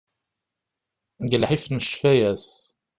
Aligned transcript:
Deg 1.21 1.31
llḥif 1.41 1.63
n 1.67 1.83
ccfayat. 1.85 2.45